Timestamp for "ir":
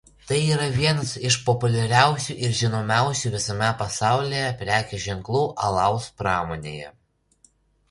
2.47-2.55